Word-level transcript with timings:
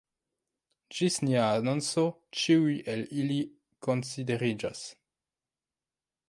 Ĝis 0.99 1.17
nia 1.25 1.43
anonco 1.57 2.05
ĉiuj 2.43 2.73
el 2.95 3.05
ili 3.25 3.37
konsideriĝas. 3.89 4.83